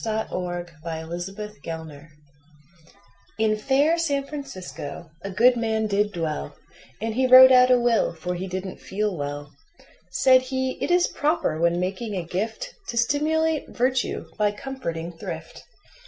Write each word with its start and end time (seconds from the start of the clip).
Ambrose 0.03 0.71
Bierce 0.83 1.27
The 1.27 1.53
Legatee 1.63 2.07
IN 3.37 3.55
fair 3.55 3.99
San 3.99 4.25
Francisco 4.25 5.11
a 5.21 5.29
good 5.29 5.55
man 5.55 5.85
did 5.85 6.11
dwell, 6.11 6.55
And 6.99 7.13
he 7.13 7.27
wrote 7.27 7.51
out 7.51 7.69
a 7.69 7.79
will, 7.79 8.11
for 8.15 8.33
he 8.33 8.47
didn't 8.47 8.79
feel 8.81 9.15
well. 9.15 9.51
Said 10.09 10.41
he: 10.41 10.71
"It 10.83 10.89
is 10.89 11.05
proper, 11.07 11.59
when 11.59 11.79
making 11.79 12.15
a 12.15 12.25
gift, 12.25 12.73
To 12.87 12.97
stimulate 12.97 13.69
virtue 13.69 14.25
by 14.39 14.53
comforting 14.53 15.11
thrift." 15.19 15.61